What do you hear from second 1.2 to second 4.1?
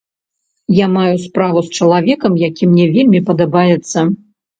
справу з чалавекам, які мне вельмі падабаецца.